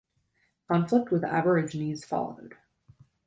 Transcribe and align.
Conflict 0.67 1.11
with 1.11 1.21
the 1.21 1.31
aborigines 1.31 2.03
followed. 2.03 2.57